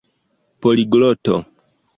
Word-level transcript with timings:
poligloto 0.61 1.37